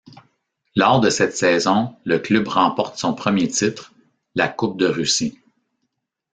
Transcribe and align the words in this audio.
Lors 0.75 0.99
de 0.99 1.11
cette 1.11 1.35
saison 1.37 1.95
le 2.05 2.17
club 2.17 2.47
remporte 2.47 2.97
son 2.97 3.13
premier 3.13 3.47
titre, 3.47 3.93
la 4.33 4.47
Coupe 4.47 4.79
de 4.79 4.87
Russie. 4.87 5.37